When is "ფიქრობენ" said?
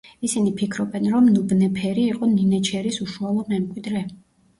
0.59-1.03